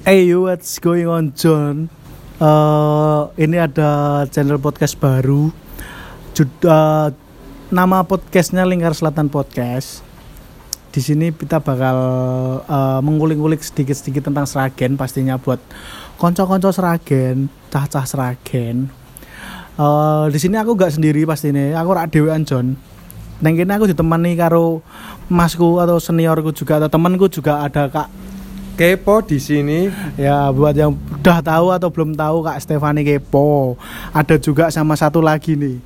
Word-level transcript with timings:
Hey 0.00 0.32
what's 0.32 0.80
going 0.80 1.04
on 1.04 1.36
John? 1.36 1.92
Eh, 2.40 3.22
ini 3.36 3.60
ada 3.60 4.24
channel 4.32 4.56
podcast 4.56 4.96
baru. 4.96 5.52
Juda, 6.32 7.12
nama 7.68 8.00
podcastnya 8.08 8.64
Lingkar 8.64 8.96
Selatan 8.96 9.28
Podcast. 9.28 10.00
Di 10.88 11.04
sini 11.04 11.36
kita 11.36 11.60
bakal 11.60 11.96
eh, 12.64 13.00
mengulik-ulik 13.04 13.60
sedikit-sedikit 13.60 14.32
tentang 14.32 14.48
Seragen, 14.48 14.96
pastinya 14.96 15.36
buat 15.36 15.60
konco-konco 16.16 16.72
Seragen, 16.72 17.52
cah-cah 17.68 18.08
Seragen. 18.08 18.88
Eh, 19.76 20.24
di 20.32 20.38
sini 20.40 20.56
aku 20.56 20.80
gak 20.80 20.96
sendiri 20.96 21.28
pasti 21.28 21.52
nih, 21.52 21.76
aku 21.76 21.90
rak 21.92 22.08
dewean 22.08 22.48
John. 22.48 22.72
Neng 23.44 23.52
aku 23.68 23.84
ditemani 23.84 24.32
karo 24.32 24.80
masku 25.28 25.76
atau 25.76 26.00
seniorku 26.00 26.56
juga 26.56 26.80
atau 26.80 26.88
temanku 26.88 27.28
juga 27.28 27.60
ada 27.68 27.92
Kak 27.92 28.19
Kepo 28.78 29.22
di 29.24 29.38
sini. 29.42 29.88
Ya 30.14 30.50
buat 30.50 30.74
yang 30.74 30.94
udah 31.20 31.38
tahu 31.44 31.66
atau 31.70 31.88
belum 31.92 32.16
tahu 32.16 32.40
Kak 32.40 32.64
Stefani 32.64 33.04
Kepo 33.04 33.76
Ada 34.16 34.40
juga 34.40 34.72
sama 34.72 34.96
satu 34.96 35.20
lagi 35.20 35.52
nih 35.52 35.76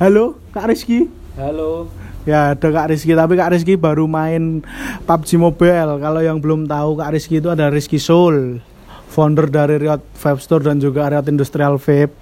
Halo 0.00 0.40
Kak 0.56 0.72
Rizky 0.72 1.04
Halo. 1.36 1.92
Ya 2.24 2.56
ada 2.56 2.68
Kak 2.72 2.88
Rizky 2.88 3.12
tapi 3.12 3.36
Kak 3.36 3.52
Rizky 3.52 3.76
baru 3.76 4.08
main 4.08 4.64
PUBG 5.04 5.36
Mobile 5.36 6.00
Kalau 6.00 6.20
yang 6.24 6.40
belum 6.40 6.64
tahu 6.64 6.96
Kak 6.96 7.12
Rizky 7.12 7.44
itu 7.44 7.52
ada 7.52 7.68
Rizky 7.68 8.00
Soul 8.00 8.64
Founder 9.12 9.52
dari 9.52 9.76
Riot 9.76 10.00
Vape 10.16 10.40
Store 10.40 10.64
dan 10.64 10.80
juga 10.80 11.12
Riot 11.12 11.28
Industrial 11.28 11.76
Vape 11.76 12.16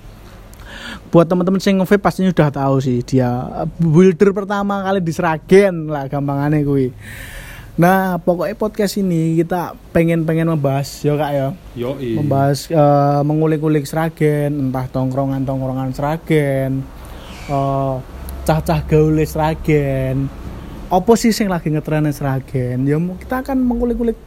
Buat 1.10 1.26
teman-teman 1.26 1.58
sing 1.58 1.78
vape 1.78 1.98
pastinya 1.98 2.30
udah 2.30 2.50
tahu 2.54 2.78
sih 2.78 3.02
dia 3.02 3.26
builder 3.82 4.30
pertama 4.30 4.82
kali 4.86 5.02
di 5.02 5.10
Sragen 5.10 5.90
lah 5.90 6.06
gampangannya 6.06 6.62
kuwi. 6.62 6.94
Nah, 7.78 8.18
pokoknya 8.18 8.58
podcast 8.58 8.98
ini 8.98 9.38
kita 9.38 9.78
pengen-pengen 9.94 10.50
membahas 10.50 10.90
ya 11.06 11.14
Kak 11.14 11.30
ya 11.30 11.48
Yo 11.78 11.94
membahas 11.96 12.66
eh, 12.66 13.20
mengulik-ulik 13.22 13.86
Sragen, 13.86 14.68
entah 14.68 14.90
tongkrongan-tongkrongan 14.90 15.94
Sragen, 15.94 16.82
eh, 17.46 17.94
cah-cah 18.42 18.80
gaule 18.90 19.22
Sragen. 19.22 20.26
Apa 20.90 21.12
sih 21.14 21.30
sing 21.30 21.46
lagi 21.46 21.70
ngetren 21.70 22.10
Sragen? 22.10 22.82
Ya 22.82 22.98
kita 22.98 23.46
akan 23.46 23.62
mengulik-ulik 23.62 24.18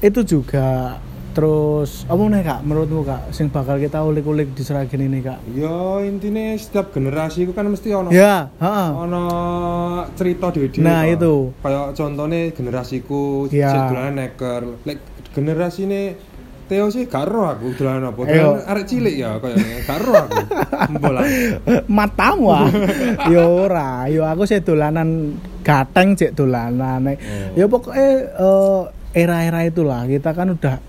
itu 0.00 0.20
juga. 0.24 0.96
Terus 1.32 2.04
apa 2.04 2.20
nih 2.20 2.42
Kak 2.42 2.60
menurutmu 2.60 3.02
Kak 3.02 3.32
sing 3.32 3.48
bakal 3.48 3.76
kita 3.76 4.00
ulik-ulik 4.00 4.52
di 4.52 4.60
Sragen 4.60 5.00
ini 5.00 5.18
Kak? 5.18 5.40
Yo 5.50 5.98
intinya 5.98 6.52
setiap 6.54 6.92
generasi 6.92 7.44
itu 7.44 7.52
kan 7.52 7.64
mesti 7.64 7.88
ono 7.90 8.12
Ya, 8.12 8.52
heeh. 8.54 8.88
ono 8.92 9.24
cerita 10.12 10.52
di. 10.52 10.68
Nah, 10.78 11.08
itu. 11.08 11.56
Kayak 11.58 11.96
contohnya 11.96 12.52
generasiku 12.52 13.48
Ya. 13.48 13.88
dolanan 13.88 14.14
neker. 14.18 14.62
Lek 14.84 14.98
generasi 15.30 15.80
ini 15.82 16.02
Theo 16.62 16.88
sih 16.88 17.04
gak 17.04 17.26
roh 17.26 17.48
aku 17.48 17.72
dolanan 17.74 18.12
apa. 18.12 18.20
Ayo. 18.22 18.56
Dolanan 18.56 18.64
arek 18.66 18.84
cilik 18.86 19.14
ya 19.14 19.30
kayaknya. 19.36 19.76
Gak 19.82 19.98
roh 19.98 20.16
aku. 20.18 20.40
Bola. 20.94 21.20
matamu 21.98 22.46
ah 22.50 22.68
yo 23.26 23.66
ora 23.66 24.04
yo 24.06 24.24
aku 24.24 24.44
sih 24.44 24.60
dolanan 24.60 25.36
gateng 25.60 26.12
cek 26.12 26.32
dolanan 26.32 27.08
Oh. 27.08 27.16
ya 27.54 27.64
pokoknya 27.66 28.08
eh, 28.36 28.80
era-era 29.14 29.60
itulah 29.62 30.04
kita 30.06 30.32
kan 30.32 30.52
udah 30.52 30.80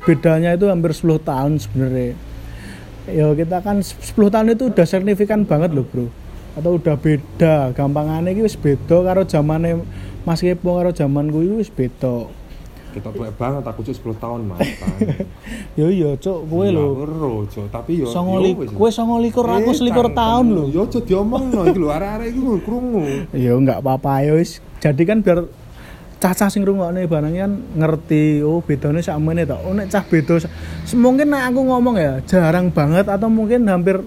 bedanya 0.00 0.54
itu 0.54 0.70
hampir 0.70 0.94
10 0.94 1.18
tahun 1.20 1.52
sebenarnya 1.58 2.14
ya 3.04 3.26
kita 3.34 3.58
kan 3.60 3.82
10 3.82 3.90
tahun 4.14 4.46
itu 4.54 4.70
udah 4.70 4.86
signifikan 4.86 5.42
banget 5.42 5.74
loh 5.74 5.84
bro 5.84 6.06
atau 6.54 6.78
udah 6.78 6.94
beda 6.94 7.74
gampangannya 7.74 8.30
iki 8.30 8.46
wis 8.46 8.54
beda 8.54 9.02
karo 9.02 9.26
zamane 9.26 9.82
Mas 10.22 10.40
Kepo 10.40 10.78
karo 10.78 10.94
zamanku 10.94 11.42
iki 11.42 11.54
wis 11.58 11.68
beda 11.68 12.30
Kita 12.94 13.10
tuwek 13.10 13.34
banget 13.34 13.66
aku 13.66 13.82
cuk 13.82 14.14
10 14.14 14.22
tahun 14.22 14.40
mantan. 14.46 14.70
yo 15.78 15.90
yo 15.90 16.14
cuk 16.14 16.46
kowe 16.46 16.62
Iya, 16.62 16.78
lho 16.78 17.02
roh, 17.02 17.42
Cuk. 17.42 17.66
tapi 17.66 17.98
yo 17.98 18.06
songo 18.06 18.38
yo 18.38 18.54
wis. 18.54 18.70
kowe 18.70 18.86
songo 18.86 19.18
likur 19.18 19.42
aku 19.42 19.74
selikur 19.74 20.14
tahun 20.14 20.54
lho 20.54 20.64
Yo 20.70 20.86
aja 20.86 21.02
diomongno 21.02 21.66
iki 21.66 21.74
lho 21.74 21.90
arek-arek 21.90 22.30
iki 22.30 22.40
krungu. 22.62 23.02
Ya 23.34 23.50
nggak 23.50 23.82
apa-apa 23.82 24.22
ya 24.22 24.38
wis. 24.38 24.62
Jadi 24.78 25.02
kan 25.02 25.26
biar 25.26 25.42
cacah 26.20 26.48
sing 26.48 26.64
rungokne 26.64 27.04
barang 27.04 27.34
kan 27.34 27.52
ngerti 27.76 28.40
oh 28.40 28.64
bedanya 28.64 29.04
sakmene 29.04 29.44
to. 29.44 29.56
Oh 29.60 29.72
nek 29.76 29.92
cah 29.92 30.04
beda 30.04 30.40
mungkin 30.96 31.32
nek 31.32 31.52
aku 31.52 31.60
ngomong 31.64 31.96
ya 32.00 32.12
jarang 32.24 32.72
banget 32.72 33.06
atau 33.10 33.28
mungkin 33.28 33.68
hampir 33.68 34.00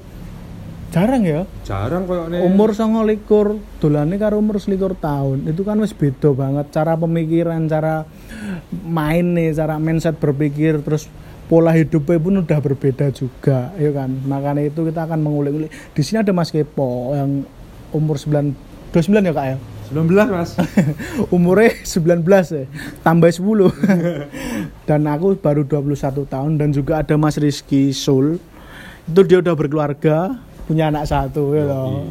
jarang 0.91 1.23
ya. 1.27 1.43
Jarang 1.67 2.07
koyo 2.07 2.31
ne. 2.31 2.41
Umur 2.41 2.73
29 2.73 3.79
dolane 3.83 4.15
karo 4.17 4.39
umur 4.39 4.57
21 4.57 4.97
tahun. 4.97 5.37
Itu 5.45 5.61
kan 5.67 5.77
wis 5.83 5.93
beda 5.93 6.31
banget 6.33 6.71
cara 6.73 6.95
pemikiran, 6.97 7.67
cara 7.67 8.07
main 8.87 9.35
nih, 9.35 9.53
cara 9.53 9.77
mindset 9.77 10.17
berpikir 10.17 10.81
terus 10.81 11.11
pola 11.47 11.71
hidupnya 11.71 12.19
pun 12.19 12.43
udah 12.43 12.59
berbeda 12.59 13.07
juga, 13.15 13.71
ya 13.79 13.91
kan. 13.95 14.11
Makanya 14.27 14.67
itu 14.67 14.83
kita 14.83 15.07
akan 15.07 15.23
mengulik-ulik. 15.23 15.71
Di 15.95 16.01
sini 16.03 16.19
ada 16.19 16.35
Mas 16.35 16.51
Kepo 16.51 17.15
yang 17.15 17.47
umur 17.95 18.19
9 18.19 18.67
29 18.91 19.29
ya 19.29 19.33
Kak 19.35 19.45
ya? 19.45 19.57
19 19.91 20.11
Mas. 20.33 20.51
umurnya 21.35 21.71
19 21.83 22.23
ya 22.27 22.65
tambah 23.01 23.29
10 23.31 23.43
dan 24.87 25.01
aku 25.07 25.39
baru 25.39 25.63
21 25.63 26.27
tahun 26.27 26.51
dan 26.59 26.69
juga 26.75 27.03
ada 27.03 27.15
Mas 27.15 27.39
Rizky 27.39 27.95
Sul. 27.95 28.39
Itu 29.07 29.23
dia 29.23 29.39
udah 29.39 29.55
berkeluarga 29.55 30.35
punya 30.67 30.91
anak 30.91 31.07
satu 31.07 31.55
ya 31.55 31.63
loh. 31.63 32.07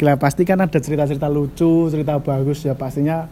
Gila, 0.00 0.16
pasti 0.16 0.48
kan 0.48 0.64
ada 0.64 0.80
cerita-cerita 0.80 1.28
lucu 1.28 1.92
cerita 1.92 2.16
bagus 2.16 2.64
ya 2.64 2.72
pastinya 2.72 3.28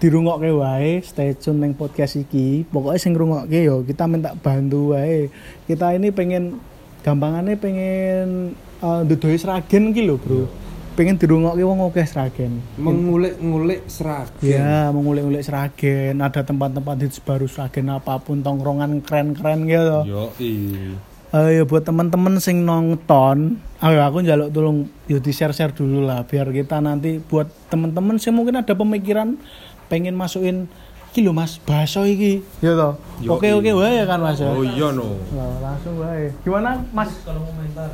dirungokke 0.00 0.48
wae 0.56 1.04
stay 1.04 1.36
tune 1.36 1.60
neng 1.60 1.76
podcast 1.76 2.16
iki. 2.16 2.64
Pokoknya 2.64 2.96
sing 2.96 3.12
ngrungokke 3.12 3.60
yo 3.60 3.84
kita 3.84 4.08
minta 4.08 4.32
bantu 4.32 4.96
wae. 4.96 5.28
Kita 5.68 5.92
ini 5.92 6.08
pengen 6.08 6.56
gampangannya 7.04 7.56
pengen 7.60 8.56
uh, 8.80 9.04
dudoi 9.04 9.36
seragen 9.36 9.92
ki 9.92 10.04
lho 10.04 10.16
bro 10.20 10.69
pengen 11.00 11.16
dirungokke 11.16 11.64
wong 11.64 11.80
akeh 11.88 12.04
seragen 12.04 12.60
Mengulik-ngulik 12.76 13.88
Sragen. 13.88 14.44
Ya, 14.44 14.92
mengulik-ulik 14.92 15.40
Seragen, 15.40 16.20
ada 16.20 16.44
tempat-tempat 16.44 17.00
hits 17.00 17.24
baru 17.24 17.48
Seragen 17.48 17.88
apa 17.88 18.20
pun 18.20 18.44
tongkrongan 18.44 19.00
keren-keren 19.00 19.64
gitu. 19.64 19.98
Yo 20.04 20.22
i. 20.36 20.92
Eh 21.32 21.48
ya 21.56 21.64
buat 21.64 21.88
teman-teman 21.88 22.36
sing 22.36 22.68
nonton, 22.68 23.56
ayo 23.80 23.98
aku 24.04 24.20
njaluk 24.20 24.52
tolong 24.52 24.92
yo 25.08 25.16
di 25.24 25.32
share-share 25.32 25.72
dulu 25.72 26.04
lah 26.04 26.20
biar 26.28 26.52
kita 26.52 26.84
nanti 26.84 27.16
buat 27.16 27.48
teman-teman 27.72 28.20
sing 28.20 28.36
mungkin 28.36 28.60
ada 28.60 28.76
pemikiran 28.76 29.40
pengen 29.88 30.12
masukin 30.20 30.68
iki 31.16 31.24
lho 31.24 31.32
Mas, 31.32 31.56
bakso 31.64 32.04
iki. 32.04 32.44
Ya 32.60 32.76
toh. 32.76 33.00
Oke 33.24 33.56
oke 33.56 33.72
iya. 33.72 33.74
wae 33.74 33.92
ya 33.96 34.04
kan 34.04 34.20
Mas. 34.20 34.36
ya? 34.36 34.52
Oh 34.52 34.60
iya 34.60 34.92
no. 34.92 35.16
Nah, 35.32 35.64
langsung 35.64 35.96
wae. 35.96 36.28
Gimana 36.44 36.84
Mas? 36.92 37.08
kolom 37.24 37.48
komentar 37.48 37.88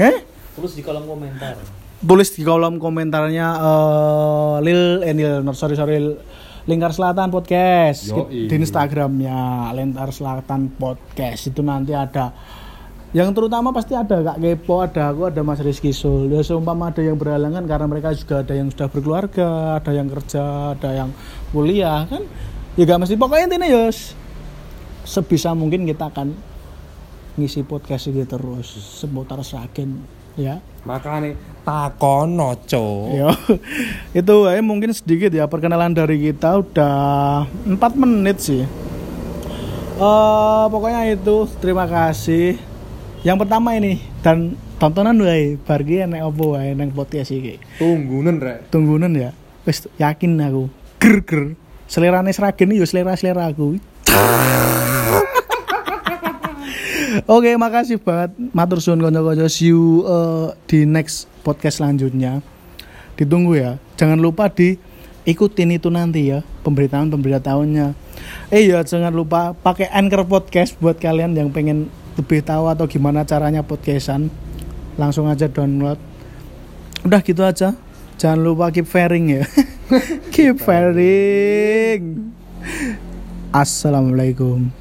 Eh? 0.00 0.24
tulis 0.58 0.74
di 0.74 0.82
kolom 0.82 1.06
komentar 1.06 1.54
tulis 2.02 2.30
di 2.30 2.42
kolom 2.46 2.78
komentarnya 2.78 3.46
eh, 3.58 4.54
Lil 4.62 4.82
eh 5.02 5.14
Lil, 5.14 5.42
no, 5.42 5.50
sorry 5.54 5.74
sorry 5.74 5.98
Lingkar 6.68 6.92
Selatan 6.92 7.32
Podcast. 7.32 8.12
Yoi. 8.12 8.44
di 8.44 8.54
Instagramnya 8.60 9.72
Lingkar 9.72 10.12
Selatan 10.12 10.68
Podcast. 10.76 11.48
Itu 11.48 11.64
nanti 11.64 11.96
ada. 11.96 12.28
Yang 13.16 13.40
terutama 13.40 13.72
pasti 13.72 13.96
ada 13.96 14.20
Kak 14.20 14.36
Kepo, 14.36 14.84
ada 14.84 15.08
aku, 15.08 15.32
ada 15.32 15.40
Mas 15.40 15.64
Rizky 15.64 15.96
Sul. 15.96 16.28
Ya 16.28 16.44
seumpama 16.44 16.92
ada 16.92 17.00
yang 17.00 17.16
berhalangan 17.16 17.64
karena 17.64 17.88
mereka 17.88 18.12
juga 18.12 18.44
ada 18.44 18.52
yang 18.52 18.68
sudah 18.68 18.84
berkeluarga, 18.92 19.80
ada 19.80 19.90
yang 19.96 20.12
kerja, 20.12 20.76
ada 20.76 20.90
yang 20.92 21.10
kuliah 21.56 22.04
kan. 22.04 22.20
Ya 22.76 22.84
gak 22.84 23.00
mesti. 23.00 23.16
Pokoknya 23.16 23.48
intinya 23.48 23.64
ya 23.64 23.88
sebisa 25.08 25.56
mungkin 25.56 25.88
kita 25.88 26.12
akan 26.12 26.36
ngisi 27.38 27.62
podcast 27.62 28.10
ini 28.10 28.26
terus 28.26 28.66
seputar 28.98 29.38
Sragen 29.46 30.02
ya. 30.34 30.58
Makane 30.82 31.38
takono, 31.62 32.58
Cuk. 32.66 33.14
Yo, 33.14 33.30
itu 34.20 34.36
eh, 34.50 34.58
mungkin 34.58 34.90
sedikit 34.90 35.30
ya 35.30 35.46
perkenalan 35.46 35.94
dari 35.94 36.18
kita 36.18 36.58
udah 36.58 37.46
4 37.66 37.78
menit 37.94 38.42
sih. 38.42 38.66
Eh 39.98 40.64
pokoknya 40.70 41.14
itu 41.14 41.46
terima 41.62 41.86
kasih. 41.86 42.58
Yang 43.26 43.46
pertama 43.46 43.74
ini 43.74 43.98
dan 44.22 44.54
tontonan 44.78 45.18
wae 45.18 45.58
bar 45.58 45.82
ki 45.82 46.06
enek 46.06 46.22
opo 46.22 46.54
wae 46.54 46.74
nang 46.74 46.94
podcast 46.94 47.34
iki. 47.34 47.58
Tunggunen 47.82 48.38
rek. 48.38 48.70
Tunggunan 48.70 49.10
ya. 49.14 49.34
Wis 49.66 49.90
yakin 49.98 50.38
aku. 50.38 50.70
Ger 51.02 51.16
ger. 51.26 51.42
Selerane 51.90 52.30
Sragen 52.30 52.74
yo 52.74 52.86
selera-selera 52.86 53.50
aku. 53.50 53.82
Oke, 57.24 57.56
makasih 57.56 57.98
banget. 58.00 58.36
Matur 58.52 58.78
suwun 58.84 59.00
kanca-kanca. 59.00 59.48
See 59.48 59.72
you 59.72 60.04
eh, 60.04 60.46
di 60.68 60.84
next 60.84 61.30
podcast 61.40 61.80
selanjutnya. 61.80 62.44
Ditunggu 63.16 63.56
ya. 63.56 63.80
Jangan 63.96 64.20
lupa 64.20 64.52
di 64.52 64.78
ikutin 65.28 65.76
itu 65.76 65.92
nanti 65.92 66.32
ya 66.32 66.40
pemberitaan 66.64 67.12
pemberitahuannya. 67.12 67.92
Eh 68.48 68.68
ya 68.68 68.80
jangan 68.80 69.12
lupa 69.12 69.52
pakai 69.52 69.92
Anchor 69.92 70.24
Podcast 70.24 70.76
buat 70.80 70.96
kalian 70.96 71.36
yang 71.36 71.52
pengen 71.52 71.92
lebih 72.16 72.40
tahu 72.40 72.68
atau 72.72 72.88
gimana 72.88 73.24
caranya 73.24 73.64
podcastan. 73.64 74.32
Langsung 74.98 75.30
aja 75.30 75.46
download. 75.46 76.00
Udah 77.06 77.20
gitu 77.22 77.44
aja. 77.46 77.76
Jangan 78.18 78.40
lupa 78.42 78.74
keep 78.74 78.88
faring 78.88 79.30
ya. 79.30 79.44
keep 80.34 80.58
faring. 80.58 82.34
Assalamualaikum. 83.54 84.77